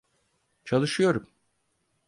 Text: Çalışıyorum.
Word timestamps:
Çalışıyorum. 0.65 1.27